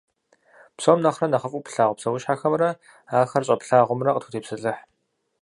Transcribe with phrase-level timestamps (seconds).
[0.77, 2.69] Псом нэхърэ нэхъыфӏу плъагъу псэущхьэхэмрэ
[3.21, 4.81] ахэр щӏэплъагъумрэ къытхутепсэлъыхь.